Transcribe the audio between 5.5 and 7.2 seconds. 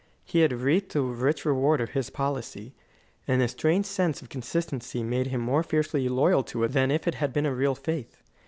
fiercely loyal to it than if it